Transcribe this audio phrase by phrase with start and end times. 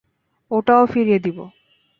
[0.51, 1.45] ওটাও ফিরিয়ে দিবো।